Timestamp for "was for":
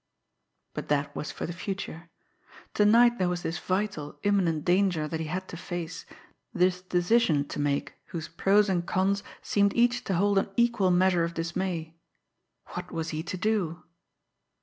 1.15-1.45